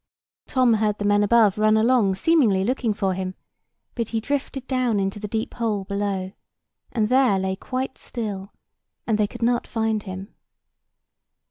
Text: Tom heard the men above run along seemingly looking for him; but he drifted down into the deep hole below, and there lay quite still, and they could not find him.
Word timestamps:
Tom 0.47 0.73
heard 0.73 0.97
the 0.97 1.05
men 1.05 1.21
above 1.23 1.59
run 1.59 1.77
along 1.77 2.15
seemingly 2.15 2.63
looking 2.63 2.91
for 2.91 3.13
him; 3.13 3.35
but 3.93 4.09
he 4.09 4.19
drifted 4.19 4.65
down 4.65 4.99
into 4.99 5.19
the 5.19 5.27
deep 5.27 5.53
hole 5.53 5.83
below, 5.83 6.31
and 6.91 7.07
there 7.07 7.37
lay 7.37 7.55
quite 7.55 7.99
still, 7.99 8.51
and 9.05 9.19
they 9.19 9.27
could 9.27 9.43
not 9.43 9.67
find 9.67 10.01
him. 10.01 10.33